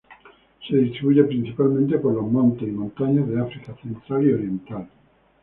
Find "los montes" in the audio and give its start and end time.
2.15-2.67